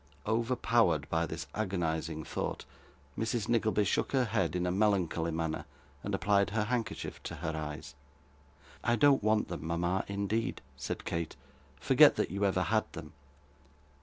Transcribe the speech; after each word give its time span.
Overpowered 0.25 1.07
by 1.11 1.27
this 1.27 1.45
agonising 1.53 2.23
thought, 2.23 2.65
Mrs. 3.15 3.47
Nickleby 3.47 3.83
shook 3.83 4.13
her 4.13 4.25
head, 4.25 4.55
in 4.55 4.65
a 4.65 4.71
melancholy 4.71 5.29
manner, 5.29 5.65
and 6.03 6.15
applied 6.15 6.49
her 6.49 6.63
handkerchief 6.63 7.21
to 7.21 7.35
her 7.35 7.55
eyes. 7.55 7.93
I 8.83 8.95
don't 8.95 9.21
want 9.23 9.47
them, 9.49 9.63
mama, 9.67 10.03
indeed,' 10.07 10.61
said 10.75 11.05
Kate. 11.05 11.35
'Forget 11.79 12.15
that 12.15 12.31
you 12.31 12.45
ever 12.45 12.63
had 12.63 12.91
them. 12.93 13.13